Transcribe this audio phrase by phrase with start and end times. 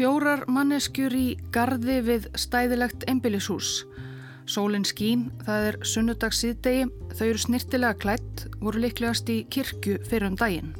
[0.00, 3.82] Fjórar manneskjur í gardi við stæðilegt einbillishús.
[4.48, 6.86] Sólinn skín, það er sunnudags síðdegi,
[7.18, 10.70] þau eru snirtilega klætt, voru liklegast í kirkju fyrir um daginn.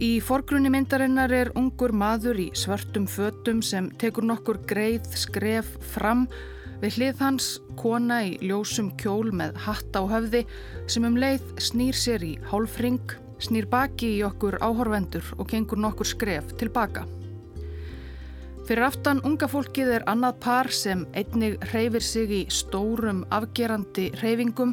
[0.00, 6.24] Í forgrunni myndarinnar er ungur maður í svörtum fötum sem tekur nokkur greið skref fram
[6.80, 10.46] við hlið hans kona í ljósum kjól með hatt á höfði
[10.88, 13.04] sem um leið snýr sér í hálfring,
[13.44, 17.04] snýr baki í okkur áhorvendur og gengur nokkur skref tilbaka.
[18.66, 24.72] Fyrir aftan unga fólkið er annað par sem einnig hreyfir sig í stórum afgerandi hreyfingum.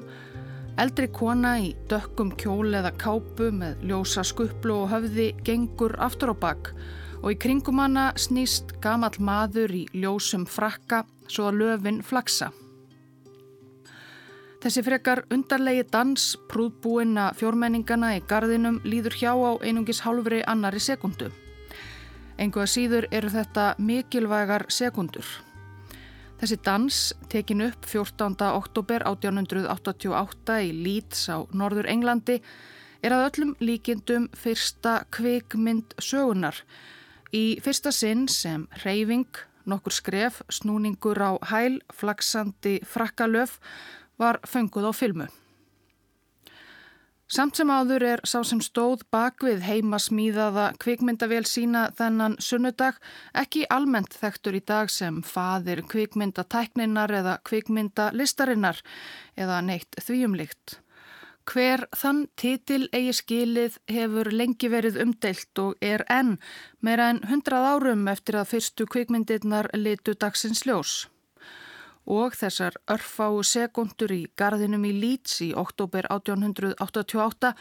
[0.81, 6.35] Eldri kona í dökkum kjól eða kápu með ljósa skuplu og höfði gengur aftur á
[6.41, 6.71] bakk
[7.21, 12.49] og í kringum hana snýst gamal maður í ljósum frakka svo að löfin flaksa.
[14.65, 21.29] Þessi frekar undarlegi dans prúðbúina fjórmenningana í gardinum líður hjá á einungis hálfri annari sekundu.
[22.41, 25.27] Engu að síður eru þetta mikilvægar sekundur.
[26.41, 26.99] Þessi dans,
[27.31, 28.33] tekin upp 14.
[28.49, 32.39] oktober 1888 í Leeds á Norður Englandi,
[33.03, 36.57] er að öllum líkindum fyrsta kvikmynd sögunar.
[37.31, 39.29] Í fyrsta sinn sem reyfing,
[39.69, 43.59] nokkur skref, snúningur á hæl, flaksandi frakkalöf
[44.19, 45.29] var fenguð á filmu.
[47.33, 52.99] Samt sem áður er sá sem stóð bakvið heimasmíðaða kvikmyndavél sína þennan sunnudag
[53.41, 58.83] ekki almennt þektur í dag sem fadir kvikmyndatækninar eða kvikmyndalistarinnar
[59.33, 60.75] eða neitt þvíumlikt.
[61.49, 66.35] Hver þann titil eigi skilið hefur lengi verið umdeilt og er enn
[66.85, 70.99] meira en hundrað árum eftir að fyrstu kvikmyndirnar litu dagsins ljós
[72.05, 77.53] og þessar örfáu sekundur í gardinum í Leeds í oktober 1888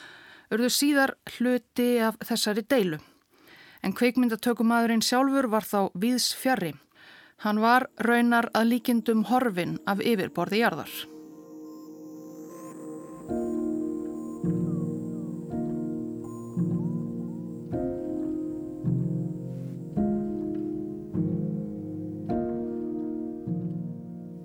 [0.52, 2.98] örðu síðar hluti af þessari deilu.
[3.82, 6.74] En kveikmyndatökumadurinn sjálfur var þá viðs fjari.
[7.42, 10.94] Hann var raunar að líkindum horfin af yfirborði jarðar.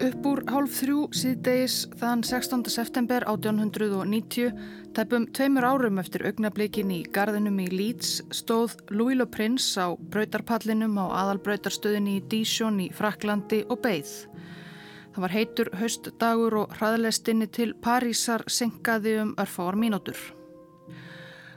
[0.07, 2.61] Upp úr hálf þrjú síðdeis þann 16.
[2.71, 4.53] september 1890,
[4.95, 10.95] tæpum tveimur árum eftir augnablikin í gardinum í Leeds, stóð Louis Le Prince á brautarpallinum
[10.95, 14.15] á aðalbrautarstöðinni í Dijon í Fraklandi og beigð.
[15.11, 20.36] Það var heitur höstdagur og hraðlestinni til Parísar senkaði um örfáar mínútur.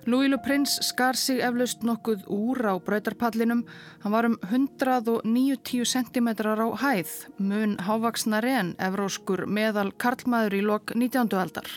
[0.06, 3.66] Louis Le Prince skar sig eflaust nokkuð úr á brautarpallinum.
[4.00, 10.94] Hann var um 190 cm á hæð, mun hávaksnari en evróskur meðal karlmaður í lok
[10.96, 11.36] 19.
[11.36, 11.68] aldar.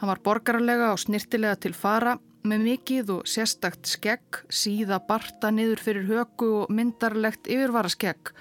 [0.00, 2.16] Hann var borgarlega og snirtilega til fara
[2.48, 8.32] með mikið og sérstakt skegg, síða barta niður fyrir höku og myndarlegt yfirvara skegg.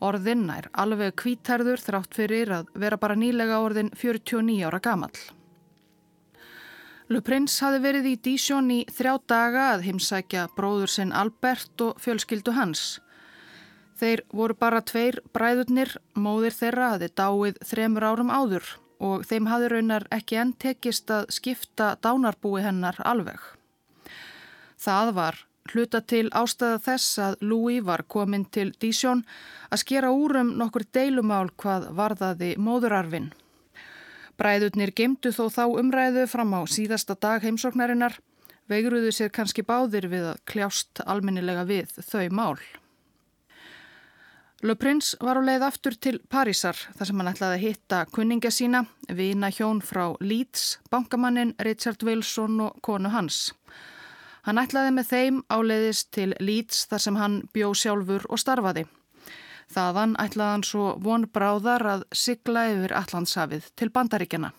[0.00, 5.14] Orðinn er alveg kvítærður þrátt fyrir að vera bara nýlega orðin 49 ára gamall.
[7.12, 11.98] Le Prince hafi verið í Dijon í þrjá daga að heimsækja bróður sinn Albert og
[12.00, 12.84] fjölskyldu hans.
[14.00, 18.70] Þeir voru bara tveir bræðurnir, móðir þeirra hafi dáið þremur árum áður
[19.04, 23.36] og þeim hafi raunar ekki enn tekist að skipta dánarbúi hennar alveg.
[24.80, 25.44] Það var
[25.74, 29.26] hluta til ástæða þess að Louis var komin til Dijon
[29.68, 33.34] að skera úrum nokkur deilumál hvað varðaði móðurarfinn.
[34.40, 38.16] Bræðurnir gemdu þó þá umræðu fram á síðasta dag heimsóknarinnar,
[38.70, 42.58] veigruðu sér kannski báðir við að kljást almennilega við þau mál.
[44.64, 48.50] Le Prince var á leið aftur til Parísar þar sem hann ætlaði að hitta kunninga
[48.50, 53.52] sína, vina hjón frá Leeds, bankamannin Richard Wilson og konu hans.
[54.48, 58.86] Hann ætlaði með þeim áleiðist til Leeds þar sem hann bjó sjálfur og starfaði.
[59.72, 64.52] Þaðan ætlaði hann svo von bráðar að sigla yfir Allandshafið til bandaríkjana.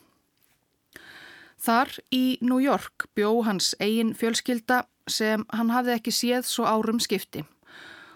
[1.65, 6.99] Þar í New York bjó hans eigin fjölskylda sem hann hafði ekki séð svo árum
[6.99, 7.45] skipti.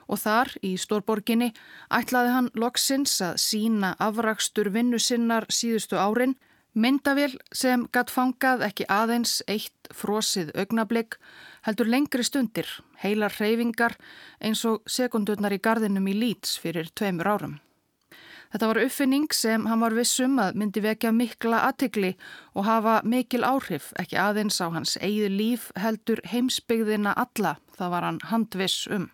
[0.10, 1.52] Og þar í Stórborginni
[1.94, 6.36] ætlaði hann loksins að sína afrakstur vinnu sinnar síðustu árin,
[6.74, 11.18] myndavél sem gatt fangað ekki aðeins eitt frosið augnablík
[11.66, 12.68] heldur lengri stundir,
[13.02, 13.98] heilar hreyfingar
[14.40, 17.58] eins og sekundurnar í gardinum í Leeds fyrir tveimur árum.
[18.50, 22.16] Þetta var uppfinning sem hann var vissum að myndi vekja mikla aðtikli
[22.58, 28.08] og hafa mikil áhrif, ekki aðeins á hans eigið líf heldur heimsbyggðina alla, það var
[28.08, 29.12] hann handviss um.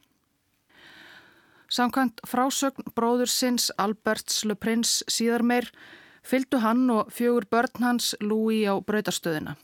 [1.68, 5.68] Samkvæmt frásögn bróður sinns Alberts Le Prince síðar meir
[6.26, 9.56] fylgdu hann og fjögur börn hans Louis á brautastöðina.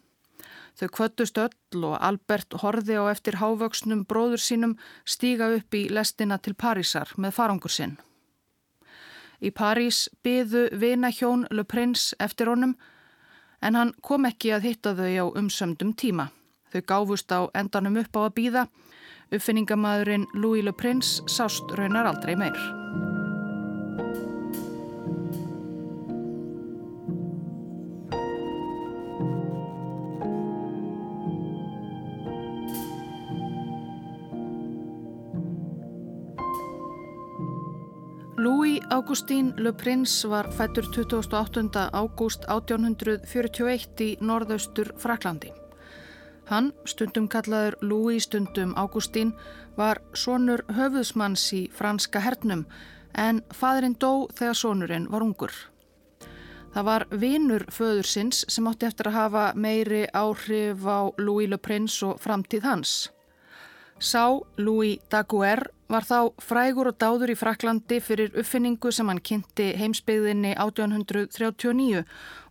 [0.77, 6.37] Þau kvöttust öll og Albert horði á eftir hávöksnum bróður sínum stíga upp í lestina
[6.37, 7.97] til Parísar með farangur sinn.
[9.41, 12.75] Í París byðu vina hjón Le Prince eftir honum
[13.61, 16.29] en hann kom ekki að hitta þau á umsömdum tíma.
[16.71, 18.67] Þau gáfust á endanum upp á að býða.
[19.31, 23.20] Uppfinningamæðurinn Louis Le Prince sást raunar aldrei meir.
[38.41, 41.89] Louis Augustin Le Prince var fættur 28.
[41.93, 45.51] ágúst 1841 í norðaustur Fraklandi.
[46.49, 49.35] Hann, stundum kallaður Louis stundum Augustin,
[49.77, 52.65] var sonur höfuðsmanns í franska hernum
[53.13, 55.53] en fadurinn dó þegar sonurinn var ungur.
[56.73, 62.01] Það var vinur föðursins sem átti eftir að hafa meiri áhrif á Louis Le Prince
[62.09, 63.11] og framtíð hans.
[64.01, 69.71] Sá Louis Daguerre var þá frægur og dáður í Fraklandi fyrir uppfinningu sem hann kynnti
[69.79, 72.05] heimsbyggðinni 1839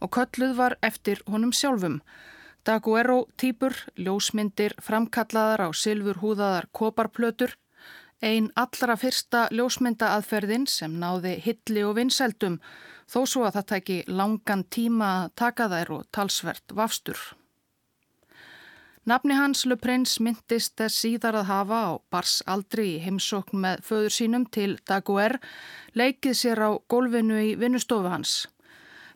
[0.05, 2.01] og kölluð var eftir honum sjálfum.
[2.69, 7.57] Daguerro týpur, ljósmyndir, framkallaðar á silfur húðaðar koparplötur,
[8.21, 12.61] einn allra fyrsta ljósmyndaaðferðin sem náði hilli og vinseldum,
[13.09, 17.40] þó svo að það tæki langan tíma að taka þær og talsvert vafstur.
[19.09, 23.81] Nafni hans Le Prince myndist þess síðar að hafa á bars aldri í heimsókn með
[23.89, 25.41] föður sínum til Daguerre,
[25.97, 28.35] leikið sér á gólfinu í vinnustofu hans.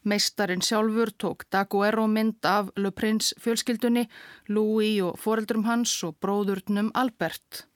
[0.08, 4.06] Meistarin sjálfur tók Daguerre og mynd af Le Prince fjölskyldunni,
[4.48, 7.66] Louis og foreldrum hans og bróðurnum Albert.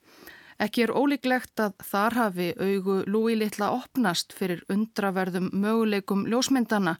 [0.57, 6.97] Ekki er ólíklegt að þar hafi augu Louis litla opnast fyrir undraverðum möguleikum ljósmyndana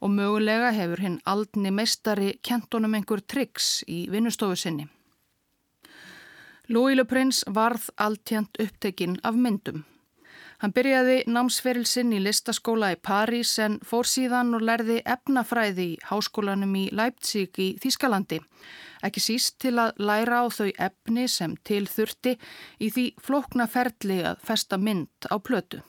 [0.00, 4.88] og mögulega hefur hinn aldni meistari kentunum einhver triks í vinnustofu sinni.
[6.68, 9.84] Le Prince varð alltjent upptekinn af myndum.
[10.58, 16.72] Hann byrjaði námsferilsinn í listaskóla í París en fór síðan og lærði efnafræði í háskólanum
[16.80, 18.40] í Leipzig í Þískalandi.
[19.04, 22.38] Ekki síst til að læra á þau efni sem til þurfti
[22.80, 25.82] í því flókna ferli að festa mynd á plötu.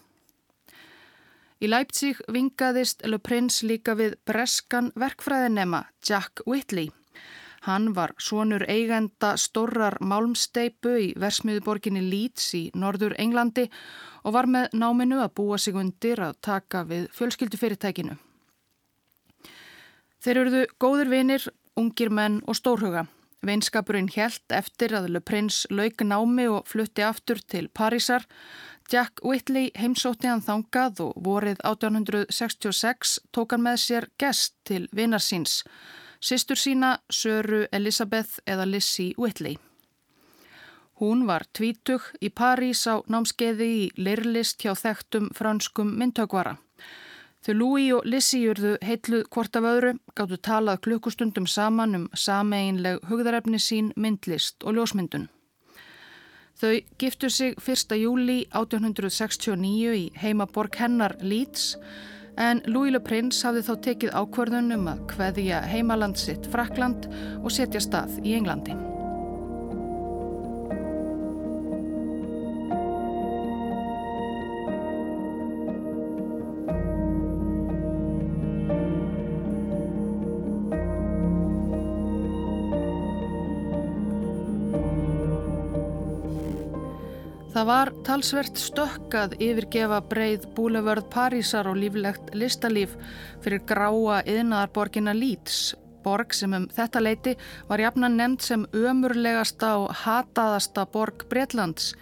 [1.57, 6.91] Í Leipzig vingaðist Le Prince líka við breskan verkfræðinema Jack Whitley.
[7.65, 13.65] Hann var sonur eigenda stórrar málmsteipu í versmiðuborginni Leeds í norður Englandi
[14.21, 18.19] og var með náminu að búa sig undir að taka við fjölskyldufyrirtækinu.
[20.21, 23.07] Þeir eruðu góður vinir, ungir menn og stórhuga.
[23.45, 28.25] Veinskapurinn helt eftir að Le Prince lauk námi og flutti aftur til Parísar
[28.91, 35.65] Jack Whitley heimsótti hann þangað og vorið 1866 tók hann með sér gest til vinnarsins,
[36.23, 39.57] sýstur sína Söru Elisabeth eða Lissy Whitley.
[41.03, 46.55] Hún var tvítug í París á námskeiði í leirlist hjá þekktum franskum myndtökvara.
[47.43, 53.03] Þau Louis og Lissy urðu heitluð hvort af öðru, gáttu talað klukkustundum saman um sameinleg
[53.11, 55.27] hugðarefni sín, myndlist og ljósmyndun.
[56.57, 57.91] Þau giftu sig 1.
[58.01, 61.75] júli 1869 í heimaborg hennar Leeds
[62.41, 67.05] en Louis Le Prince hafði þá tekið ákvörðun um að hveðja heimaland sitt Frakland
[67.43, 68.96] og setja stað í Englandi.
[87.57, 92.91] Það var talsvert stökkað yfirgefa breið búlevörð Parísar og líflegt listalíf
[93.41, 95.71] fyrir gráa yðnaðarborgina Leeds,
[96.05, 97.33] borg sem um þetta leiti
[97.65, 101.95] var jafnan nefnd sem ömurlegasta og hataðasta borg Breitlands,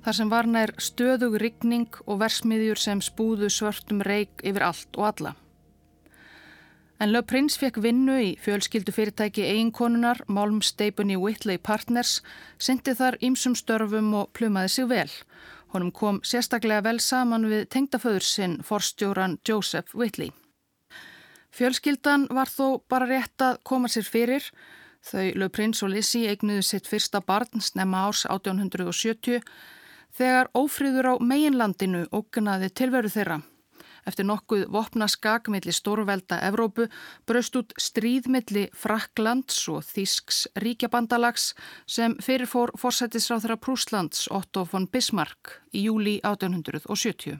[0.00, 5.10] þar sem var nær stöðug rigning og versmiðjur sem spúðu svörtum reik yfir allt og
[5.12, 5.36] alla.
[7.02, 12.20] En Le Prince fekk vinnu í fjölskyldu fyrirtæki eiginkonunar, Malmsteipunni Whitley Partners,
[12.62, 15.10] syndi þar ímsum störfum og plumaði sig vel.
[15.74, 20.30] Honum kom sérstaklega vel saman við tengdaföður sinn, forstjóran Joseph Whitley.
[21.50, 24.46] Fjölskyldan var þó bara rétt að koma sér fyrir.
[25.02, 29.42] Þau Le Prince og Lizzie eignuðu sitt fyrsta barn snemma árs 1870
[30.14, 33.42] þegar ófríður á meginlandinu ógnaði tilveru þeirra.
[34.06, 36.88] Eftir nokkuð vopnaskak millir stórvelda Evrópu
[37.26, 41.52] braust út stríðmilli Fraklands og Þísks ríkjabandalags
[41.86, 47.38] sem fyrirfór forsættisráþra Prúslands Otto von Bismarck í júli 1870.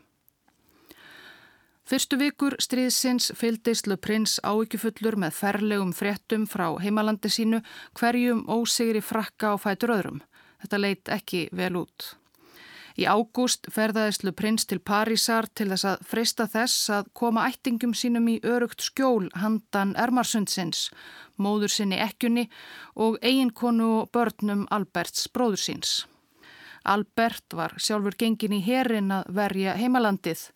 [1.82, 7.58] Fyrstu vikur stríðsins fylgdist Le Prince áíkjufullur með ferlegum fréttum frá heimalandi sínu
[7.98, 10.22] hverjum ósigri frakka og fætur öðrum.
[10.62, 12.12] Þetta leitt ekki vel út.
[13.00, 17.94] Í ágúst ferðaðist Le Prince til Parísar til þess að freysta þess að koma ættingum
[17.96, 20.90] sínum í örugt skjól handan Ermarsundsins,
[21.40, 22.48] móður sinni ekkjunni
[22.94, 26.02] og eiginkonu börnum Alberts bróður síns.
[26.84, 30.48] Albert var sjálfur gengin í herin að verja heimalandið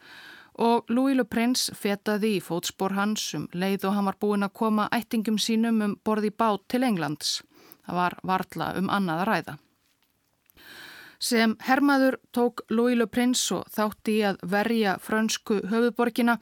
[0.56, 4.56] og Louis Le Prince fetaði í fótspor hans um leið og hann var búin að
[4.60, 7.42] koma ættingum sínum um borði bát til Englands.
[7.86, 9.56] Það var varla um annað að ræða.
[11.18, 16.36] Sem hermaður tók Le Prince og þátti í að verja frönsku höfuborgina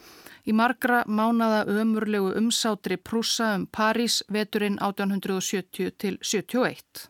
[0.45, 7.09] í margra mánada ömurlegu umsátri prúsa um París veturinn 1870 til 71.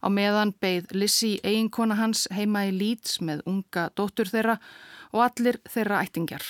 [0.00, 4.56] Á meðan beigð Lissi eiginkona hans heima í Leeds með unga dóttur þeirra
[5.12, 6.44] og allir þeirra ættingjar.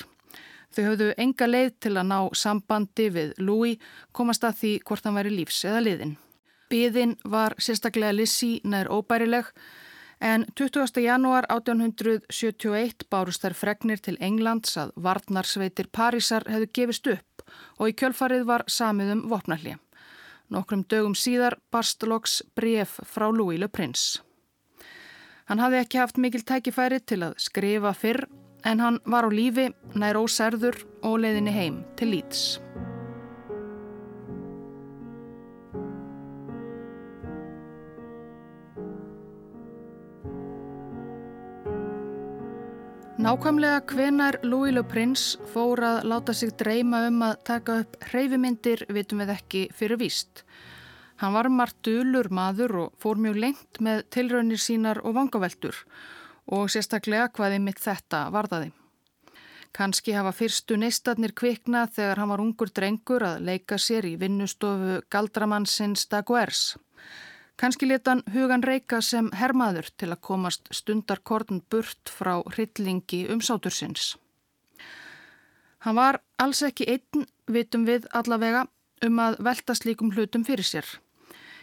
[0.71, 3.83] Þau höfðu enga leið til að ná sambandi við Louis
[4.13, 6.15] komast að því hvort hann væri lífs eða liðin.
[6.71, 9.49] Bíðin var sérstaklega Lissi nær óbærileg
[10.21, 11.01] en 20.
[11.03, 17.45] janúar 1871 bárust þær fregnir til Englands að varnarsveitir Parísar hefðu gefist upp
[17.79, 19.79] og í kjölfarið var samiðum vopnallið.
[20.51, 24.23] Nokkrum dögum síðar barst loks bref frá Louis Le Prince.
[25.47, 28.27] Hann hafði ekki haft mikil tækifæri til að skrifa fyrr
[28.67, 32.57] en hann var á lífi nær ósærður og leiðinni heim til Leeds.
[43.27, 48.85] Nákvæmlega hvenar Louis Le Prince fór að láta sig dreyma um að taka upp hreyfimyndir
[48.95, 50.45] vitum við ekki fyrir víst.
[51.19, 55.83] Hann var margt dölur maður og fór mjög lengt með tilraunir sínar og vangaveltur
[56.55, 58.71] og sérstaklega hvaði mitt þetta varðaði.
[59.75, 65.01] Kanski hafa fyrstu neistarnir kvikna þegar hann var ungur drengur að leika sér í vinnustofu
[65.11, 66.77] galdramannsins Daguers.
[67.57, 74.15] Kanski leta hann hugan reyka sem hermaður til að komast stundarkorn burt frá hryllingi umsátursins.
[75.85, 78.67] Hann var alls ekki einn, vitum við allavega,
[79.07, 80.87] um að velta slíkum hlutum fyrir sér.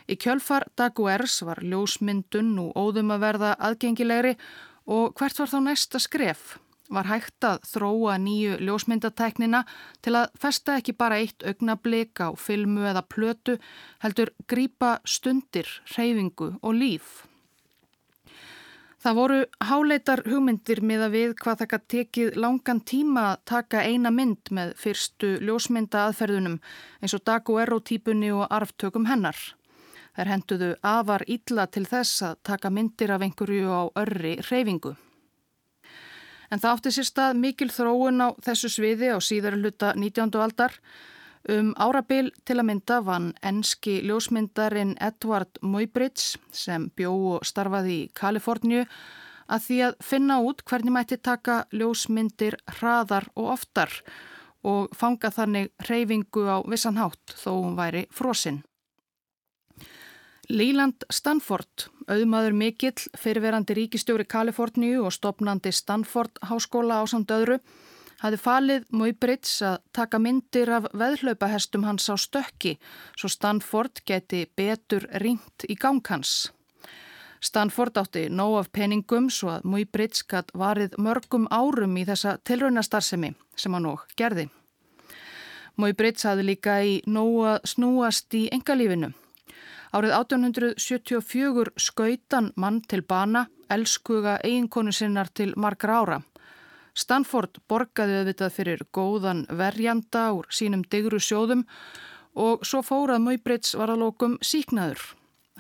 [0.10, 4.38] Í kjölfar Daguers var ljósmyndun og óðum að verða aðgengilegri
[4.84, 6.58] Og hvert var þá næsta skref?
[6.92, 9.64] Var hægt að þróa nýju ljósmyndatæknina
[10.04, 13.56] til að festa ekki bara eitt augnablík á filmu eða plötu,
[14.04, 17.24] heldur grípa stundir, reyfingu og líf.
[19.04, 19.38] Það voru
[19.68, 24.70] háleitar hugmyndir miða við hvað það kann tekið langan tíma að taka eina mynd með
[24.80, 26.56] fyrstu ljósmynda aðferðunum
[27.02, 29.36] eins og dag og erotípunni og arftökum hennar.
[30.16, 34.96] Þær henduðu afar illa til þess að taka myndir af einhverju á örri reyfingu.
[36.54, 40.30] En það átti sér stað mikil þróun á þessu sviði á síðara hluta 19.
[40.38, 40.76] aldar.
[41.50, 48.12] Um árabil til að mynda vann enski ljósmyndarinn Edward Muybridge sem bjó og starfaði í
[48.16, 48.86] Kaliforníu
[49.52, 53.98] að því að finna út hvernig mætti taka ljósmyndir hraðar og oftar
[54.64, 58.62] og fanga þannig reyfingu á vissan hátt þó hún væri frosinn.
[60.50, 67.62] Leland Stanford, auðmaður mikill, fyrirverandi ríkistjóri Kaliforníu og stopnandi Stanford háskóla á samt öðru,
[68.20, 72.76] hafði falið Muybridge að taka myndir af veðhlaupahestum hans á stökki
[73.16, 76.52] svo Stanford geti betur ringt í gang hans.
[77.44, 83.34] Stanford átti nóg af peningum svo að Muybridge gatt varið mörgum árum í þessa tilraunastarsemi
[83.56, 84.50] sem hann og gerði.
[85.80, 89.16] Muybridge hafði líka í nóg að snúast í engalífinu.
[89.94, 96.16] Árið 1874 skautan mann til bana, elskuga eiginkonu sinnar til margra ára.
[96.98, 101.62] Stanford borgaði auðvitað fyrir góðan verjanda úr sínum digru sjóðum
[102.34, 105.04] og svo fórað Möybritts var að lókum síknaður.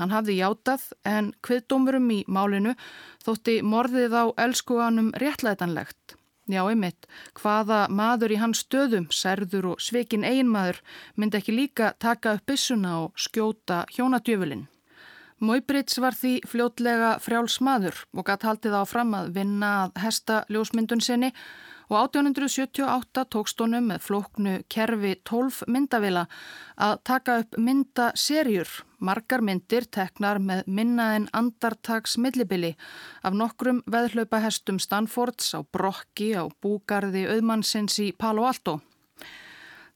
[0.02, 2.74] Hann hafði játað en hviðdómurum í málinu
[3.22, 6.18] þótti morðið á elskuganum réttlætanlegt.
[6.52, 7.06] Já, einmitt,
[7.40, 10.82] hvaða maður í hans stöðum, særður og svekin einmaður,
[11.16, 14.66] myndi ekki líka taka upp bissuna og skjóta hjónadjöfulinn.
[15.40, 20.44] Móibrits var því fljótlega frjáls maður og gatt haldið á fram að vinna að hesta
[20.52, 21.32] ljósmyndun sinni
[21.94, 26.24] og 1878 tókst honum með flóknu kerfi 12 myndavila
[26.82, 32.74] að taka upp myndaserjur, margar myndir teknar með minna en andartags millibili
[33.22, 38.80] af nokkrum veðhlaupahestum Stanfords á brokki á búgarði auðmannsins í Palo Alto.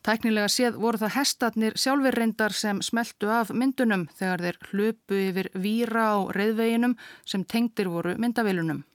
[0.06, 5.50] Tæknilega séð voru það hestarnir sjálfur reyndar sem smeltu af myndunum þegar þeir hlöpu yfir
[5.58, 6.94] víra á reyðveginum
[7.25, 8.86] sem tengdir voru myndavilunum.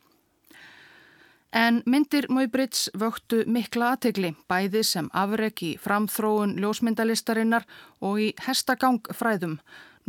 [1.52, 7.66] En myndir Móibrits vöktu mikla aðtegli, bæði sem afreg í framþróun ljósmyndalistarinnar
[8.00, 9.58] og í hestagangfræðum.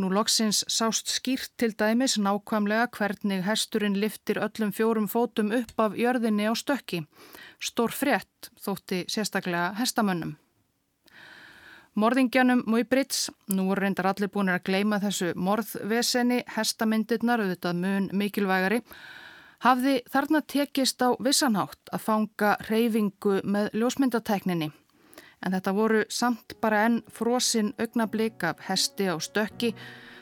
[0.00, 5.98] Nú loksins sást skýrt til dæmis nákvæmlega hvernig hesturinn liftir öllum fjórum fótum upp af
[6.00, 7.04] jörðinni á stökki.
[7.60, 10.38] Stór frétt þótti sérstaklega hestamönnum.
[11.94, 18.80] Morðingjanum Móibrits, nú voru reyndar allir búin að gleima þessu morðveseni, hestamyndirnar, auðvitað mun mikilvægari,
[19.64, 24.70] hafði þarna tekist á vissanhátt að fanga reyfingu með ljósmyndatekninni.
[25.44, 29.74] En þetta voru samt bara enn frosinn augnablík af hesti á stökki.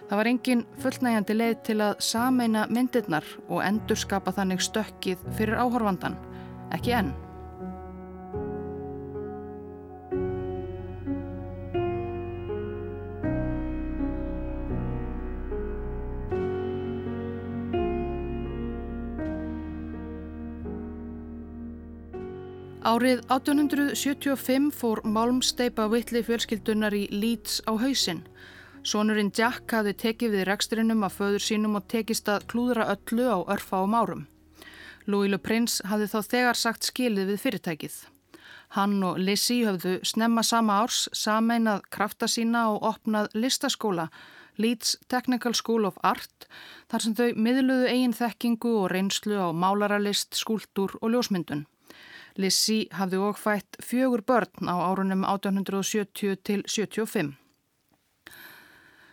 [0.09, 6.19] Það var engin fullnægjandi leið til að sameina myndirnar og endurskapa þannig stökkið fyrir áhorfandan.
[6.75, 7.15] Ekki enn.
[22.83, 28.25] Árið 1875 fór Malmsteipa vittli fjölskyldunar í Leeds á hausinn.
[28.83, 33.39] Sónurinn Jack hafði tekið við reksturinnum af föður sínum og tekist að klúðra öllu á
[33.55, 34.27] örfáum árum.
[35.07, 37.97] Le Prince hafði þá þegar sagt skilið við fyrirtækið.
[38.75, 44.09] Hann og Lizzie höfðu snemma sama árs sameinað krafta sína og opnað listaskóla,
[44.59, 46.49] Leeds Technical School of Art,
[46.91, 51.69] þar sem þau miðluðu eigin þekkingu og reynslu á málaralist, skúldur og ljósmyndun.
[52.37, 57.35] Lissi hafði og fætt fjögur börn á árunum 1870 til 75.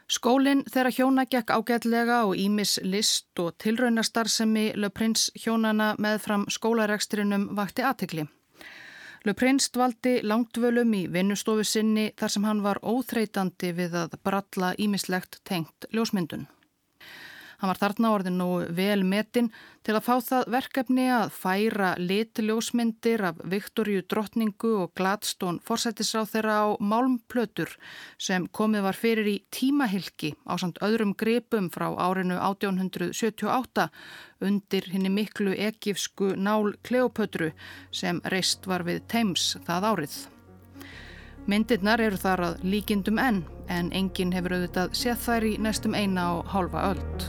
[0.09, 6.45] Skólinn þeirra hjóna gekk ágætlega og Ímis list og tilraunastarðsemi Le Prince hjónana með fram
[6.49, 8.25] skólarekstrinum vakti aðtekli.
[9.27, 14.71] Le Prince dvaldi langtvölum í vinnustofu sinni þar sem hann var óþreytandi við að bralla
[14.79, 16.47] Ímislegt tengt ljósmyndun.
[17.59, 19.49] Hann var þarna orðin nú vel metin
[19.83, 26.55] til að fá það verkefni að færa litljósmyndir af Viktoríu drottningu og Gladstone forsættisráð þeirra
[26.63, 27.75] á málmplötur
[28.21, 33.89] sem komið var fyrir í tímahilki á samt öðrum grepum frá árinu 1878
[34.47, 37.51] undir henni miklu ekifsku nál Kleopötru
[37.91, 40.19] sem reist var við Thames það árið.
[41.49, 43.39] Myndirnar eru þar að líkindum enn
[43.73, 47.25] en enginn hefur auðvitað séð þær í næstum eina og hálfa öld.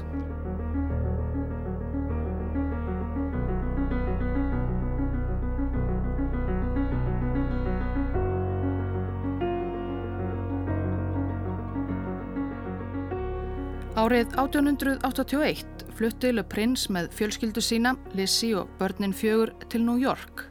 [14.00, 20.50] Árið 1881 flutti Le Prince með fjölskyldu sína, Lizzie og börnin fjögur til New York.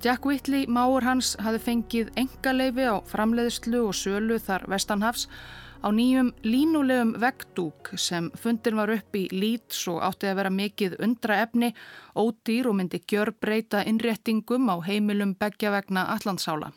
[0.00, 5.26] Jack Whitley, máur hans, hafi fengið engaleifi á framleiðslu og sölu þar vestanhafs
[5.84, 10.96] á nýjum línulegum veggdúk sem fundin var upp í Leeds og átti að vera mikið
[11.04, 11.74] undra efni,
[12.16, 16.72] ódýr og myndi gjör breyta innréttingum á heimilum begja vegna allandsála.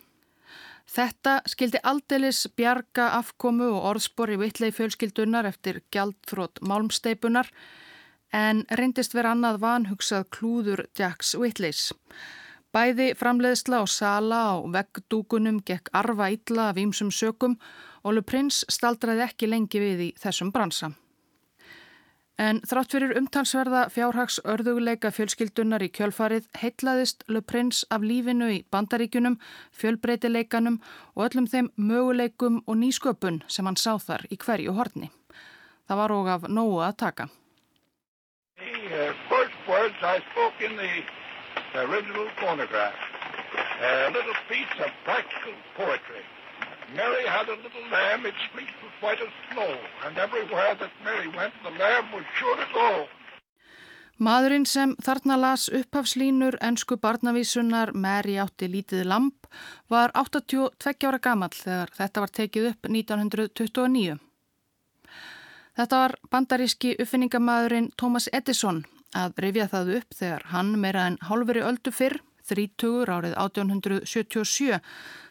[0.83, 7.47] Þetta skildi aldeilis bjarga afkomu og orðspori vittlei fjölskyldunar eftir gjaldþrótt málmsteipunar
[8.35, 11.93] en reyndist vera annað vanhugsað klúður Jacks Whitleys.
[12.73, 17.59] Bæði framleiðsla og sala á veggdúkunum gekk arfa illa af ímsum sökum
[18.01, 20.89] og Le Prince staldraði ekki lengi við í þessum bransa.
[22.41, 28.59] En þrátt fyrir umtalsverða fjárhags örðuguleika fjölskyldunar í kjölfarið heitlaðist Le Prince af lífinu í
[28.73, 29.37] bandaríkunum,
[29.77, 30.81] fjölbreytileikanum
[31.13, 35.11] og öllum þeim möguleikum og nýsköpun sem hann sá þar í hverju horni.
[35.85, 37.29] Það var og af nógu að taka.
[38.57, 41.22] Uh, first words I spoke in the
[41.75, 42.93] original phonograph,
[43.81, 46.23] a little piece of practical poetry.
[46.95, 51.27] Mary had a little lamb, its fleece was white as snow, and everywhere that Mary
[51.29, 53.07] went, the lamb was sure to go.
[54.21, 59.47] Maðurinn sem þarna las upphafslínur ennsku barnavísunar Mary átti lítið lamp
[59.89, 64.19] var 82 ára gamall þegar þetta var tekið upp 1929.
[65.73, 68.83] Þetta var bandaríski uppfinningamæðurinn Thomas Edison
[69.17, 74.79] að rifja það upp þegar hann meira en hálfveri öldu fyrr, 30 árið 1877,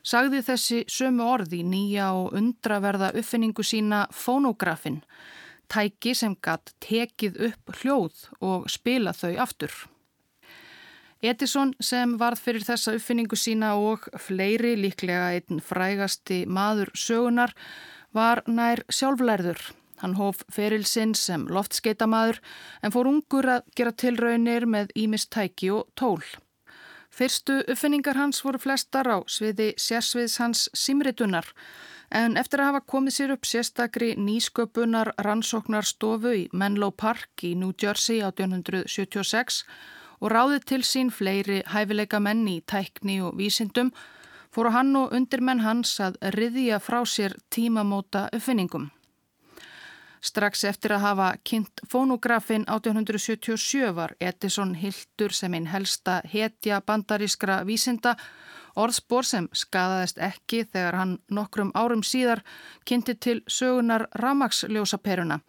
[0.02, 5.02] sagði þessi sömu orði nýja og undraverða uppfinningu sína fonografin,
[5.68, 9.74] tæki sem gatt tekið upp hljóð og spila þau aftur.
[11.22, 17.54] Edison sem varð fyrir þessa uppfinningu sína og fleiri líklega einn frægasti maður sögunar
[18.16, 19.60] var nær sjálflærður.
[20.02, 22.40] Hann hóf ferilsinn sem loftskeitamaður
[22.82, 26.22] en fór ungur að gera tilraunir með ímistæki og tól.
[27.12, 31.48] Fyrstu uppfinningar hans voru flestar á sviði sérsviðs hans simritunar
[32.10, 37.74] en eftir að hafa komið sér upp sérstakri nýsköpunar rannsóknarstofu í Menlo Park í New
[37.76, 39.62] Jersey 1876
[40.22, 43.92] og ráðið til sín fleiri hæfileika menn í tækni og vísindum
[44.52, 48.90] fóru hann og undirmenn hans að riðja frá sér tímamóta uppfinningum.
[50.22, 57.62] Strax eftir að hafa kynnt fónografin 1877 var Edison hildur sem einn helsta hetja bandarískra
[57.66, 58.14] vísinda
[58.78, 62.44] orðspor sem skadaðist ekki þegar hann nokkrum árum síðar
[62.86, 65.40] kynnti til sögunar ramagsljósaperuna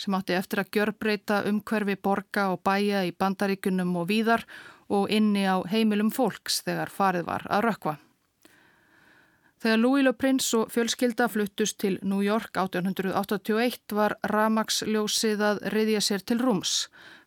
[0.00, 4.48] sem átti eftir að gjörbreyta umhverfi borga og bæja í bandaríkunum og víðar
[4.88, 7.98] og inni á heimilum fólks þegar farið var að rökva.
[9.64, 16.02] Þegar Louis Le Prince og fjölskylda fluttust til New York 1881 var ramagsljósið að riðja
[16.04, 16.72] sér til rúms.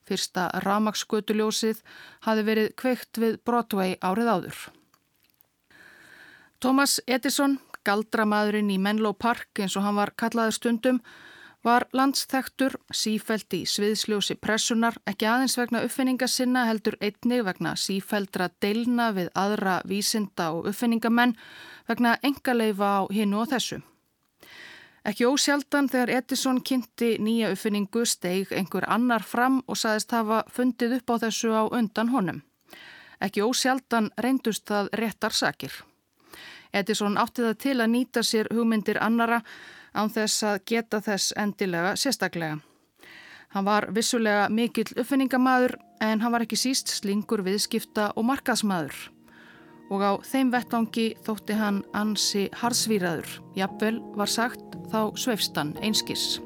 [0.06, 1.82] Fyrsta ramagsgötuljósið
[2.28, 4.60] hafi verið kveikt við Broadway árið áður.
[6.62, 11.02] Thomas Edison, galdramadurinn í Menlo Park eins og hann var kallaður stundum,
[11.68, 18.48] var landsþektur sífælt í sviðsljósi pressunar ekki aðeins vegna uppfinninga sinna heldur einnig vegna sífældra
[18.64, 21.36] deilna við aðra vísinda og uppfinningamenn
[21.90, 23.82] vegna engaleifa á hinu og þessu.
[25.08, 30.98] Ekki ósjaldan þegar Edison kynnti nýja uppfinningu steig einhver annar fram og saðist hafa fundið
[31.00, 32.42] upp á þessu á undan honum.
[33.24, 35.74] Ekki ósjaldan reyndust það réttar sakir.
[36.74, 39.42] Edison átti það til að nýta sér hugmyndir annara
[39.94, 42.60] án þess að geta þess endilega sérstaklega.
[43.56, 48.98] Hann var vissulega mikill uppfinningamadur en hann var ekki síst slingur viðskipta og markaðsmadur.
[49.88, 53.38] Og á þeim vettvangi þótti hann ansi harsvíraður.
[53.56, 56.42] Jafnvel var sagt þá sveifstan einskis.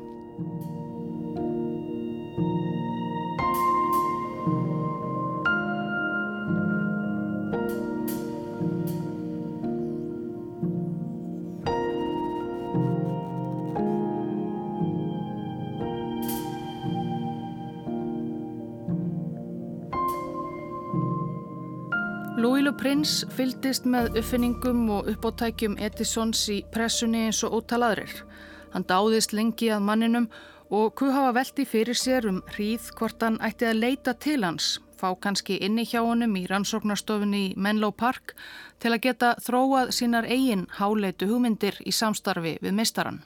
[22.62, 28.12] Lúílu Prins fyldist með uppfinningum og uppáttækjum Edisons í pressunni eins og ótalaðrir.
[28.76, 30.28] Hann dáðist lengi að manninum
[30.70, 34.76] og hvað hafa veldi fyrir sér um hríð hvort hann ætti að leita til hans,
[34.94, 38.36] fá kannski inni hjá honum í rannsóknarstofunni í Menlo Park
[38.78, 43.24] til að geta þróað sínar eigin háleitu hugmyndir í samstarfi við mistaran.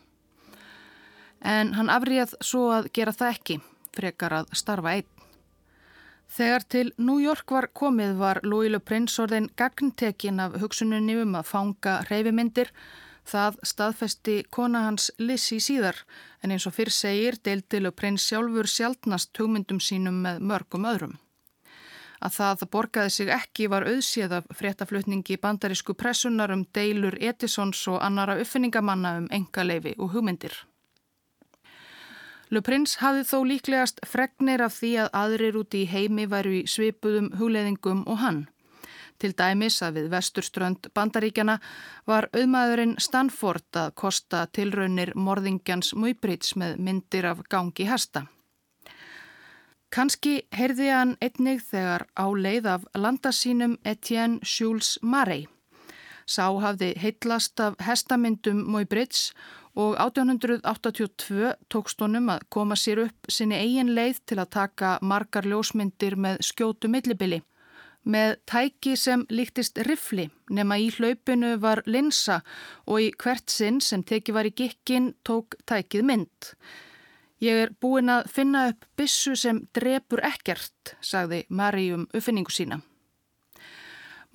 [1.43, 3.59] En hann afríðað svo að gera það ekki,
[3.99, 5.14] frekar að starfa einn.
[6.31, 11.35] Þegar til New York var komið var Louis Le Prince orðin gagntekin af hugsununni um
[11.37, 12.71] að fanga reyfimyndir.
[13.25, 16.01] Það staðfesti kona hans Lizzie síðar
[16.43, 21.15] en eins og fyrr segir deildi Le Prince sjálfur sjálfnast hugmyndum sínum með mörgum öðrum.
[22.25, 27.99] Að það borgaði sig ekki var auðséð af fréttaflutningi bandarísku pressunar um deilur Edisons og
[28.01, 30.55] annara uppfinningamanna um engaleifi og hugmyndir.
[32.53, 36.65] Le Prince hafði þó líklegast fregnir af því að aðrir úti í heimi væru í
[36.69, 38.43] svipuðum hugleðingum og hann.
[39.17, 41.57] Til dæmis að við vesturströnd bandaríkjana
[42.05, 48.25] var auðmaðurinn Stanford að kosta tilraunir morðingjans Muybridge með myndir af gangi hesta.
[49.95, 55.45] Kanski heyrði hann einnig þegar á leið af landasínum Etienne Jules Marey.
[56.27, 59.31] Sá hafði heitlast af hestamyndum Muybridge
[59.75, 65.47] og 1882 tókst honum að koma sér upp sinni eigin leið til að taka margar
[65.47, 67.41] ljósmyndir með skjótu millibili.
[68.05, 72.41] Með tæki sem líktist rifli nema í hlaupinu var linsa
[72.85, 76.51] og í hvert sinn sem teki var í gikkin tók tækið mynd.
[77.43, 82.79] Ég er búin að finna upp bissu sem drepur ekkert, sagði Mari um uppfinningu sína.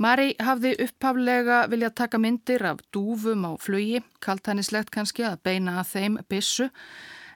[0.00, 5.74] Mari hafði upphaflega viljað taka myndir af dúfum á flugi, kalt hannislegt kannski að beina
[5.82, 6.70] að þeim bissu,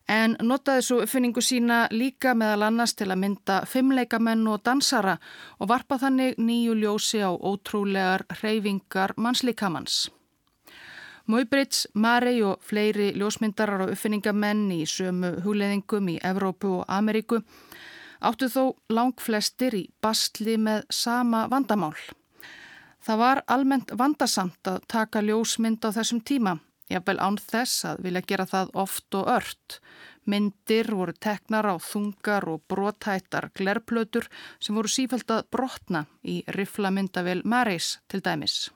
[0.09, 5.19] en notaði svo uppfinningu sína líka meðal annars til að mynda fimmleikamenn og dansara
[5.59, 10.09] og varpa þannig nýju ljósi á ótrúlegar reyfingar mannslíkamanns.
[11.29, 17.45] Móibrits, Mari og fleiri ljósmyndarar og uppfinningamenn í sömu hugleðingum í Evrópu og Ameríku
[18.25, 21.97] áttu þó lang flestir í bastli með sama vandamál.
[23.05, 26.55] Það var almennt vandasamt að taka ljósmynd á þessum tíma,
[26.89, 29.81] jáfnvel án þess að vilja gera það oft og ört.
[30.25, 34.25] Myndir voru teknar á þungar og brotættar glerplötur
[34.57, 38.71] sem voru sífælt að brotna í riflamyndavel Marys til dæmis.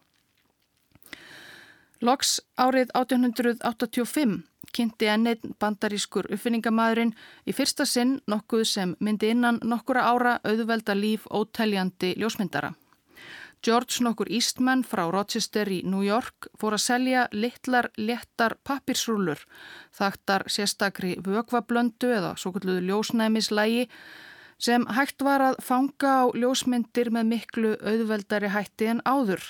[2.05, 4.43] Loks árið 1885
[4.77, 7.15] kynnti ennið bandarískur uppfinningamadurinn
[7.49, 12.75] í fyrsta sinn nokkuð sem myndi innan nokkura ára auðvelda líf ótæljandi ljósmyndara.
[13.65, 19.41] George nokkur Eastman frá Rochester í New York fór að selja litlar lettar pappirsrúlur,
[19.95, 23.89] þaktar sérstakri vögvablöndu eða svo kalluðu ljósnæmislægi
[24.59, 29.43] sem hægt var að fanga á ljósmyndir með miklu auðveldari hætti en áður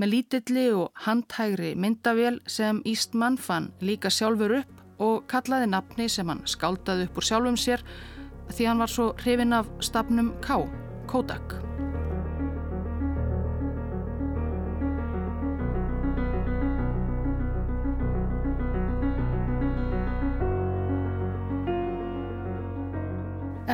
[0.00, 6.28] með lítilli og handhægri myndavél sem Ístmann fann líka sjálfur upp og kallaði nafni sem
[6.28, 7.84] hann skáldaði upp úr sjálfum sér
[8.50, 10.64] því hann var svo hrifin af stafnum K,
[11.08, 11.69] Kodak.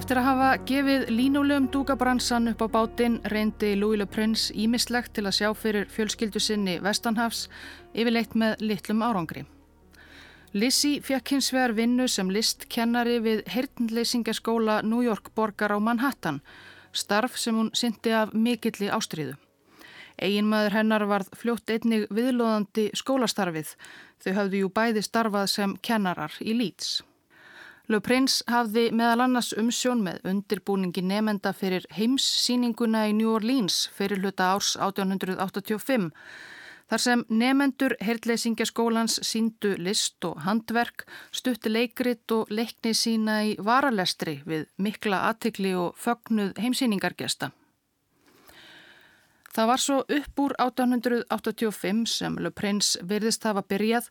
[0.06, 5.24] Eftir að hafa gefið línulegum dúkabransan upp á bátinn reyndi Louis Le Prince ímislegt til
[5.26, 7.48] að sjá fyrir fjölskyldu sinni Vestanhafs
[7.90, 9.42] yfirleitt með litlum árangri.
[10.54, 16.38] Lizzie fekk hins vegar vinnu sem listkennari við heyrnleysingaskóla New York borgar á Manhattan,
[16.94, 19.34] starf sem hún syndi af mikilli ástriðu.
[20.22, 23.74] Eginmaður hennar varð fljótt einnig viðlóðandi skólastarfið,
[24.22, 27.02] þau hafðu jú bæði starfað sem kennarar í Leeds.
[27.86, 34.18] Le Prince hafði meðal annars umsjón með undirbúningi nefenda fyrir heimssýninguna í New Orleans fyrir
[34.18, 36.08] hluta árs 1885
[36.90, 44.40] þar sem nefendur herrleysingjaskólans síndu list og handverk, stutti leikrit og leikni sína í varalestri
[44.46, 47.52] við mikla aðtikli og fögnuð heimsýningargesta.
[49.56, 54.10] Það var svo upp úr 1885 sem Le Prince virðist hafa byrjað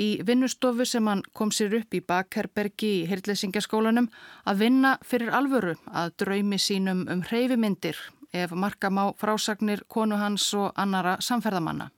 [0.00, 4.08] í vinnustofu sem hann kom sér upp í Bakherbergi í Hirtlesingaskólanum
[4.48, 8.00] að vinna fyrir alvöru að draumi sínum um hreyfimyndir
[8.32, 11.90] ef markam á frásagnir konu hans og annara samferðamanna.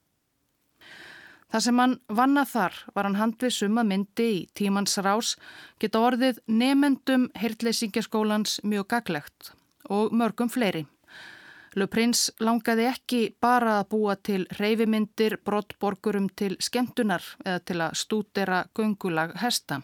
[1.51, 5.37] Það sem hann vanna þar var hann handvið suma myndi í tímans rás
[5.79, 9.55] geta orðið nefendum Hirtlesingaskólans mjög gaglegt
[9.87, 10.89] og mörgum fleiri.
[11.79, 17.95] Le Prince langaði ekki bara að búa til reyfimyndir brottborgurum til skemmtunar eða til að
[18.01, 19.79] stúdera gungulag hesta.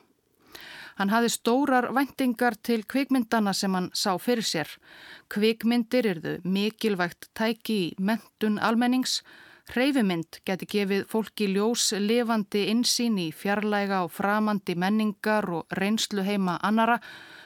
[0.96, 4.70] Hann hafi stórar vendingar til kvikmyndana sem hann sá fyrir sér.
[5.30, 9.20] Kvikmyndir erðu mikilvægt tæki í mentun almennings.
[9.76, 16.58] Reyfimynd geti gefið fólki ljós levandi insýn í fjarlæga og framandi menningar og reynslu heima
[16.66, 16.98] annara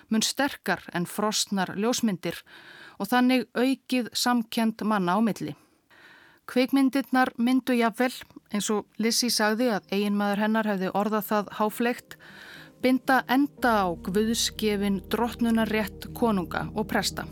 [0.08, 2.40] mun sterkar en frostnar ljósmyndir
[3.00, 5.56] og þannig aukið samkjönd manna á milli.
[6.50, 8.12] Kveikmyndirnar myndu jafnvel,
[8.52, 12.16] eins og Lissi sagði að eiginmaður hennar hefði orðað það háflegt,
[12.82, 17.28] binda enda á gvuðskefin drottnunarrétt konunga og presta.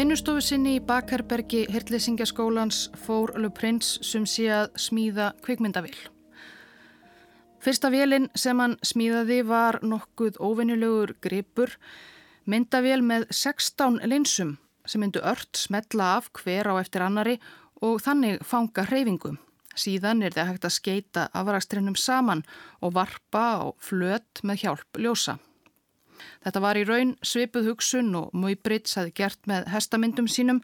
[0.00, 5.98] Vinnustofu sinni í Bakherbergi Hirtlesingaskólans fór Le Prince sem sé að smíða kvikmyndavill.
[7.60, 11.74] Fyrsta vélinn sem hann smíðaði var nokkuð óvinnilegur gripur,
[12.48, 14.54] myndavél með 16 linsum
[14.88, 17.36] sem myndu ört smetla af hver á eftir annari
[17.84, 19.34] og þannig fanga hreyfingu.
[19.76, 22.46] Síðan er það hægt að skeita afrækstrinnum saman
[22.80, 25.36] og varpa á flöt með hjálp ljósa.
[26.44, 30.62] Þetta var í raun svipuð hugsun og Móibrits hafi gert með hestamyndum sínum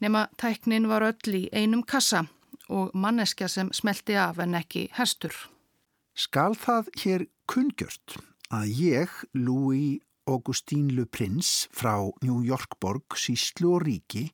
[0.00, 2.26] nema tæknin var öll í einum kassa
[2.68, 5.34] og manneskja sem smelti af en ekki hestur.
[6.14, 8.16] Skal það hér kungjört
[8.54, 14.28] að ég, Louis Augustin Le Prince frá New Yorkborg, Síslu og Ríki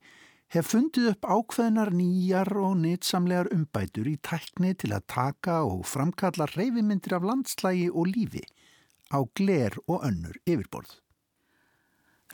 [0.55, 6.49] hef fundið upp ákveðnar nýjar og nýtsamlegar umbætur í tækni til að taka og framkalla
[6.55, 8.45] reyfimyndir af landslægi og lífi
[9.13, 11.01] á gler og önnur yfirborð.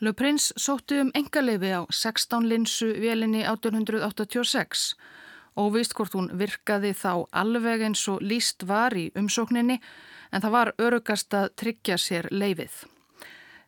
[0.01, 4.95] Le Prince sótti um engaleifi á 16 linsu vélinni 1886
[5.57, 9.79] og vist hvort hún virkaði þá alveg eins og líst var í umsókninni
[10.33, 12.85] en það var örugast að tryggja sér leifið.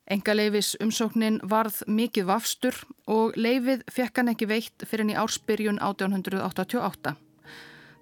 [0.09, 7.17] Engaleifis umsóknin varð mikið vafstur og leifið fekk hann ekki veitt fyrir henni ársbyrjun 1888.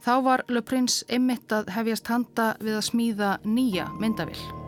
[0.07, 4.66] Þá var Le Prince einmitt að hefjast handa við að smíða nýja myndavill.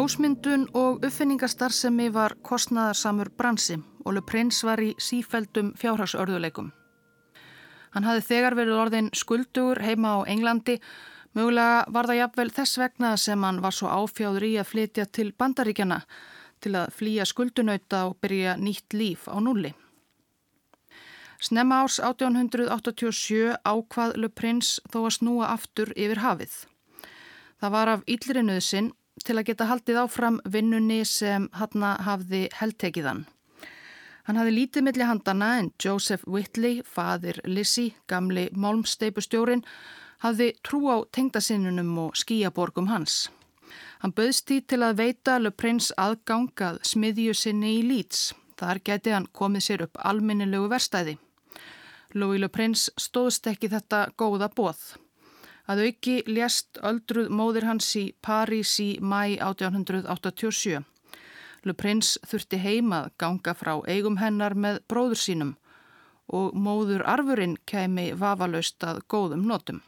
[0.00, 3.74] Ljósmyndun og uppfinningarstarfsemi var kostnaðarsamur bransi
[4.06, 6.70] og Le Prince var í sífældum fjárhagsörðuleikum.
[7.92, 10.78] Hann hafði þegar verið orðin skuldugur heima á Englandi,
[11.36, 15.26] mögulega var það jafnvel þess vegna sem hann var svo áfjáður í að flytja til
[15.36, 15.98] bandaríkjana
[16.64, 19.74] til að flýja skuldunauta og byrja nýtt líf á nulli.
[21.44, 26.56] Snemma árs 1887 ákvað Le Prince þó að snúa aftur yfir hafið.
[27.60, 33.26] Það var af yllrinuðsinn til að geta haldið áfram vinnunni sem hann hafði heldtekiðan.
[34.28, 39.64] Hann hafði lítið milli handana en Joseph Whitley, fadir Lizzie, gamli málmsteipustjórin,
[40.22, 43.28] hafði trú á tengdasinnunum og skíaborgum hans.
[44.00, 48.30] Hann böðst í til að veita Le Prince aðgang að smiðju sinni í Leeds.
[48.60, 51.16] Þar geti hann komið sér upp alminnilegu verstæði.
[52.14, 54.80] Louis Le Prince stóðst ekki þetta góða bóð.
[55.70, 60.80] Að auki lést öldruð móðir hans í París í mæ 1887.
[61.68, 65.52] Le Prince þurfti heimað ganga frá eigum hennar með bróður sínum
[66.30, 69.80] og móður arfurinn kemi vafalaust að góðum notum.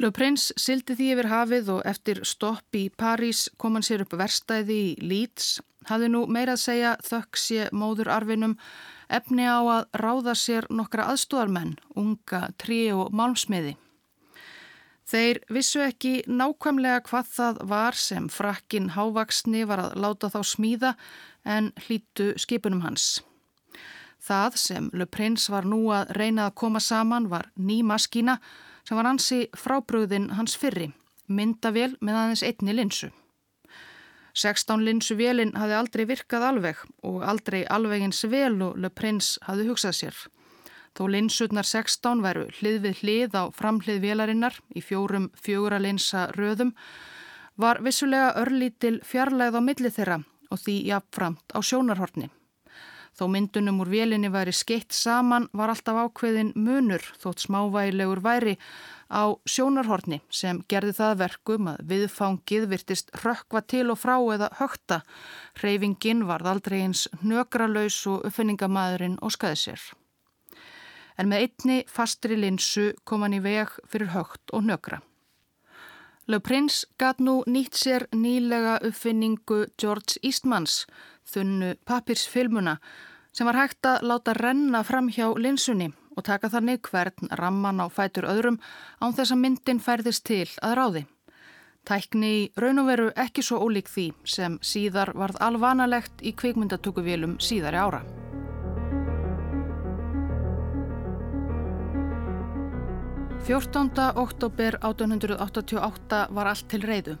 [0.00, 4.14] Le Prince sildi því yfir hafið og eftir stopp í París kom hann sér upp
[4.16, 5.58] verstæði í Leeds.
[5.90, 8.56] Hafði nú meira að segja þökk sé móður arfinum
[9.10, 13.76] efni á að ráða sér nokkra aðstóðarmenn, unga, trí og málmsmiði.
[15.10, 20.92] Þeir vissu ekki nákvæmlega hvað það var sem frakkin hávaksni var að láta þá smíða
[21.42, 23.18] en hlítu skipunum hans.
[24.20, 28.38] Það sem Le Prince var nú að reyna að koma saman var ný maskína
[28.84, 30.92] sem var hansi frábröðin hans fyrri,
[31.26, 33.10] myndavél með aðeins einni linsu.
[34.34, 39.68] 16 linsu vélinn hafði aldrei virkað alveg og aldrei alvegins vel og Le Prince hafði
[39.70, 40.20] hugsað sér.
[40.96, 46.74] Þó linsutnar 16 veru hlið við hlið á framhlið vélarinnar í fjórum fjögura linsa röðum
[47.60, 52.30] var vissulega örlítil fjarlæð á milli þeirra og því jafnframt á sjónarhortni.
[53.14, 58.56] Þó myndunum úr vélinni væri skeitt saman var alltaf ákveðin munur þótt smávægilegur væri
[59.10, 65.00] á sjónarhorni sem gerði það verkum að viðfangið virtist rökkva til og frá eða högta.
[65.62, 69.84] Reyfingin varð aldrei eins nökralaus og uppfinningamæðurinn og skaði sér.
[71.18, 75.02] En með einni fastri linsu kom hann í veg fyrir högt og nökra.
[76.30, 80.86] Le Prince gæt nú nýtt sér nýlega uppfinningu George Eastmans,
[81.26, 82.78] þunnu papirsfilmuna,
[83.34, 87.86] sem var hægt að láta renna fram hjá linsunni og taka þannig hvern ramman á
[87.92, 88.58] fætur öðrum
[89.00, 91.04] án þess að myndin færðist til að ráði.
[91.88, 97.38] Tækni í raun og veru ekki svo ólík því sem síðar varð alvanalegt í kvikmyndatökuvélum
[97.40, 98.02] síðari ára.
[103.40, 107.16] Fjórtánda oktober 1888 var allt til reyðu.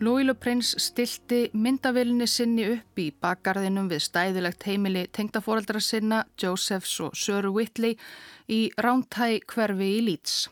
[0.00, 7.14] Le Prince stilti myndavillinni sinni upp í bakgarðinum við stæðilegt heimili tengdafóreldra sinna Josephs og
[7.14, 7.94] Söru Whitley
[8.50, 10.48] í Rántæ hverfi í Leeds.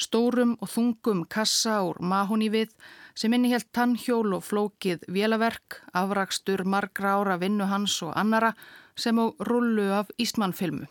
[0.00, 2.72] Stórum og þungum kassa úr mahóni við
[3.14, 8.54] sem innihjalt tannhjól og flókið vélaverk, afrakstur margra ára vinnu hans og annara
[8.96, 10.88] sem á rullu af Ístmannfilmu.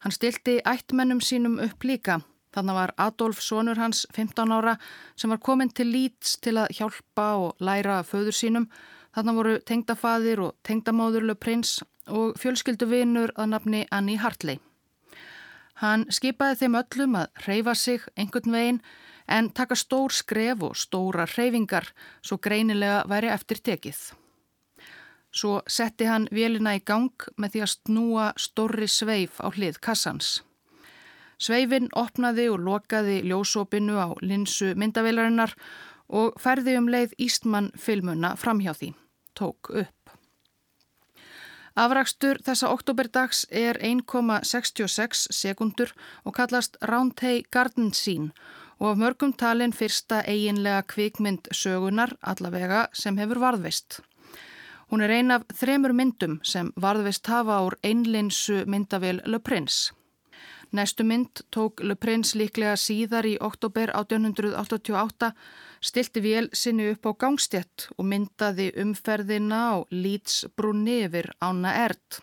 [0.00, 2.22] Hann stilti ættmennum sínum upp líka
[2.56, 4.78] Þannig var Adolf sonur hans 15 ára
[5.12, 8.70] sem var komin til Leeds til að hjálpa og læra föður sínum.
[9.12, 14.56] Þannig voru tengdafaðir og tengdamóðurlu prins og fjölskyldu vinur að nafni Annie Hartley.
[15.82, 18.80] Hann skipaði þeim öllum að reyfa sig einhvern veginn
[19.28, 21.90] en taka stór skref og stóra reyfingar
[22.22, 23.98] svo greinilega væri eftir tekið.
[25.36, 30.38] Svo setti hann vélina í gang með því að snúa stóri sveif á hlið kassans.
[31.36, 35.52] Sveifin opnaði og lokaði ljósopinu á linsu myndaveilarinnar
[36.08, 38.92] og færði um leið Ístmann filmuna framhjá því.
[39.36, 39.92] Tók upp.
[41.76, 45.92] Afrakstur þessa oktoberdags er 1,66 sekundur
[46.24, 48.32] og kallast Roundhay Garden Scene
[48.80, 54.00] og af mörgum talin fyrsta eiginlega kvikmynd sögunar allavega sem hefur varðveist.
[54.88, 59.92] Hún er ein af þremur myndum sem varðveist hafa úr einlinsu myndavél Le Prince.
[60.72, 65.30] Næstu mynd tók Le Prince líklega síðar í oktober 1888,
[65.80, 72.18] stilti vél sinni upp á gangstjett og myndaði umferðina á Lítsbrunni yfir ána erd.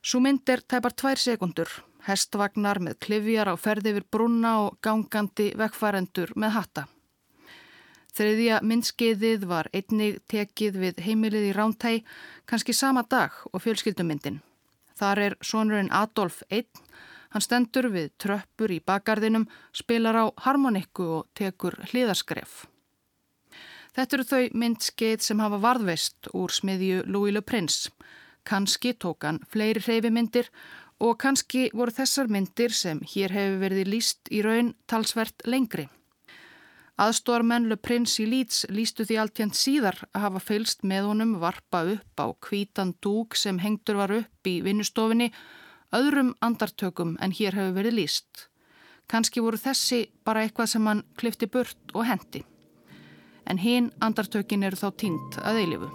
[0.00, 1.68] Svo mynd er tæpar tvær sekundur,
[2.08, 6.88] hestvagnar með klifjar á ferði yfir brunna og gangandi vekkfærendur með hatta.
[8.14, 11.94] Þriðja myndskeiðið var einnig tekið við heimilið í Rántæ,
[12.46, 14.38] kannski sama dag og fjölskyldumyndin.
[14.94, 16.70] Þar er sonurinn Adolf einn
[17.34, 22.68] Hann stendur við tröppur í bakgarðinum, spilar á harmonikku og tekur hliðaskref.
[23.94, 27.90] Þetta eru þau myndskeið sem hafa varðveist úr smiðju Louis Le Prince.
[28.46, 30.50] Kanski tók hann fleiri hreyfimyndir
[31.02, 35.88] og kannski voru þessar myndir sem hér hefur verið líst í raun talsvert lengri.
[37.02, 41.82] Aðstormenn Le Prince í Leeds lístu því alltjent síðar að hafa fylst með honum varpa
[41.96, 45.32] upp á kvítan dúk sem hengtur var upp í vinnustofinni
[45.94, 48.48] öðrum andartökum en hér hefur verið líst.
[49.10, 52.44] Kanski voru þessi bara eitthvað sem hann klifti burt og hendi.
[53.46, 55.92] En hinn andartökin eru þá tínt að eilifu.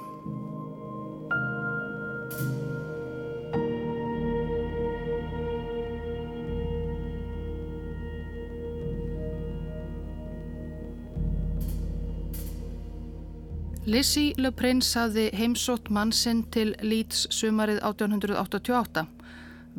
[13.90, 19.08] Lizzie Le Prince hafði heimsótt mann sinn til Leeds sumarið 1888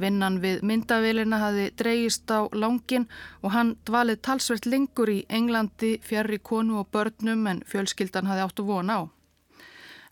[0.01, 3.07] Vinnan við myndavélina hafði dreyist á langin
[3.45, 8.67] og hann dvalið talsvert lengur í Englandi fjari konu og börnum en fjölskyldan hafði áttu
[8.67, 9.01] von á.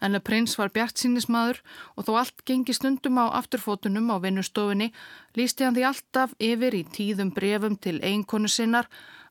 [0.00, 1.58] En Le Prince var bjart sínismadur
[1.96, 4.92] og þó allt gengi stundum á afturfótunum á vinnustofinni
[5.34, 8.86] lísti hann því alltaf yfir í tíðum brefum til einkonu sinnar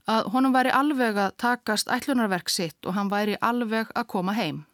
[0.07, 4.66] að honum væri alveg að takast ætlunarverk sitt og hann væri alveg að koma heim.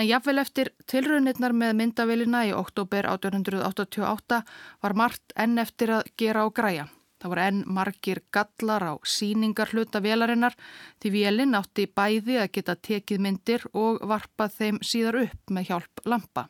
[0.00, 4.38] En jafnvel eftir tilraunirnar með myndavélina í oktober 1888
[4.80, 6.86] var margt enn eftir að gera á græja.
[7.20, 10.56] Það voru enn margir gallar á síningar hluta vélarinnar
[11.02, 16.04] því vélinn átti bæði að geta tekið myndir og varpað þeim síðar upp með hjálp
[16.08, 16.48] lampa.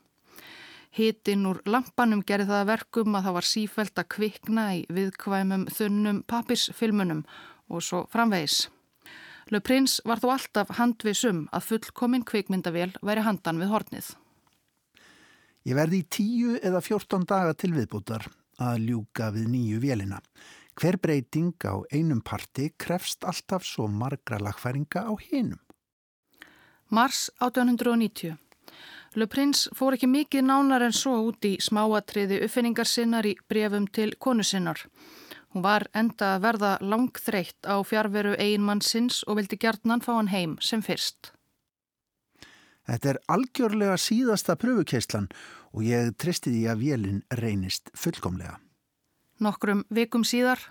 [0.94, 6.22] Hitin úr lampanum gerði það verkum að það var sífælt að kvikna í viðkvæmum þunnum
[6.30, 7.26] papirsfilmunum
[7.66, 8.68] og svo framvegis.
[9.50, 14.10] Le Prince var þó alltaf handvisum að fullkomin kvikmyndavél væri handan við hornið.
[15.66, 18.28] Ég verði í tíu eða fjórtón daga til viðbútar
[18.62, 20.20] að ljúka við nýju vélina.
[20.78, 25.58] Hver breyting á einum parti krefst alltaf svo margra lagfæringa á hinum.
[26.90, 28.38] Mars 1890
[29.18, 33.88] Le Prince fór ekki mikið nánar en svo út í smáatriði uppfinningar sinnar í brefum
[33.90, 34.78] til konu sinnar.
[35.50, 40.30] Hún var enda að verða langþreytt á fjárveru eiginmann sinns og vildi gjarnan fá hann
[40.30, 41.32] heim sem fyrst.
[42.86, 45.28] Þetta er algjörlega síðasta pröfukeislan
[45.74, 48.58] og ég tristi því að vélinn reynist fullkomlega.
[49.40, 50.62] Nokkrum vikum síðar?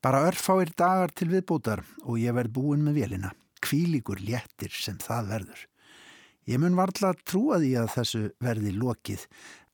[0.00, 3.34] Bara örfáir dagar til viðbútar og ég verð búin með vélina.
[3.60, 5.64] Kvílíkur léttir sem það verður.
[6.48, 9.26] Ég mun varla trúa því að þessu verði lokið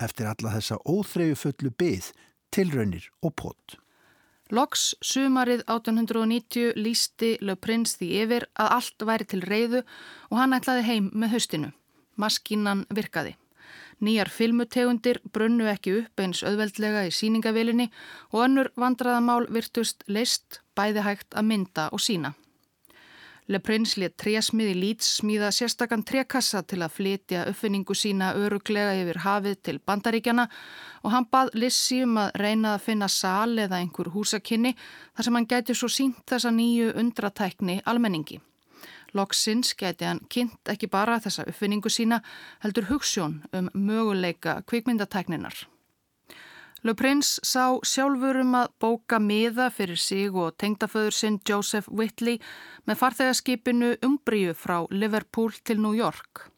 [0.02, 2.08] eftir alla þessa óþreyju fullu byð,
[2.56, 3.76] tilraunir og pott.
[4.54, 9.82] Loks sumarið 1890 lísti Le Prince því yfir að allt væri til reyðu
[10.30, 11.72] og hann ætlaði heim með höstinu.
[12.16, 13.34] Maskínan virkaði.
[13.98, 17.88] Nýjar filmutegundir brunnu ekki upp eins auðveldlega í síningavélinni
[18.30, 22.34] og önnur vandraðamál virtust leist bæði hægt að mynda og sína.
[23.46, 28.96] Le Prince let trésmið í Leeds smíða sérstakann trekassa til að flytja uppfinningu sína öruglega
[28.98, 30.48] yfir hafið til bandaríkjana
[31.06, 35.38] og hann bað Lissi um að reyna að finna sal eða einhver húsakinni þar sem
[35.38, 38.40] hann gæti svo sínt þessa nýju undratækni almenningi.
[39.14, 42.18] Loksins gæti hann kynnt ekki bara þessa uppfinningu sína
[42.66, 45.68] heldur hugssjón um möguleika kvikmyndatækninar.
[46.84, 52.36] Le Prince sá sjálfur um að bóka miða fyrir sig og tengdaföður sinn Joseph Whitley
[52.86, 56.50] með farþegarskipinu Umbriu frá Liverpool til New York.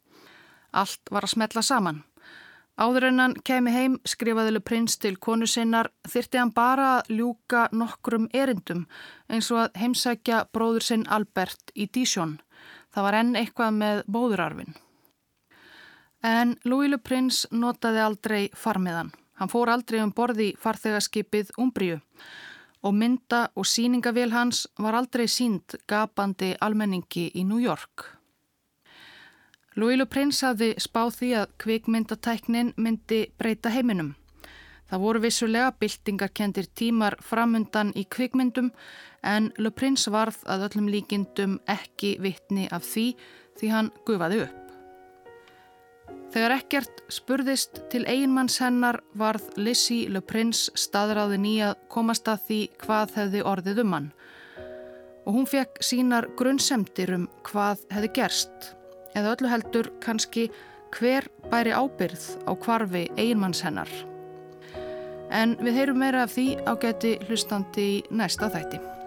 [0.71, 2.03] Allt var að smetla saman.
[2.79, 7.09] Áður en hann kemi heim skrifaði Le Prince til konu sinnar þyrti hann bara að
[7.17, 8.85] ljúka nokkrum erindum
[9.27, 12.37] eins og að heimsækja bróður sinn Albert í Dísjón.
[12.95, 14.77] Það var enn eitthvað með bóðurarfin.
[16.23, 19.11] En Louis Le Prince notaði aldrei farmiðan.
[19.39, 21.99] Hann fór aldrei um borði farþegarskipið Umbriu
[22.83, 28.05] og mynda og síningavél hans var aldrei sínd gapandi almenningi í New York.
[29.79, 34.15] Louis Prince hafði spáð því að kvikmyndatæknin myndi breyta heiminum.
[34.89, 38.71] Það voru vissulega byltingarkendir tímar framundan í kvikmyndum
[39.23, 43.11] en Le Prince varð að öllum líkindum ekki vittni af því
[43.59, 44.58] því hann gufaði upp.
[46.29, 52.43] Þegar ekkert spurðist til einmanns hennar varð Lizzie Le Prince staðráðin í að komast að
[52.49, 54.11] því hvað hefði orðið um hann.
[55.25, 58.69] Og hún fekk sínar grunnsemtir um hvað hefði gerst.
[59.17, 60.45] Eða öllu heldur kannski
[60.93, 63.89] hver bæri ábyrð á kvarfi einmanns hennar.
[65.33, 68.98] En við heyrum meira af því á geti hlustandi í næsta þætti.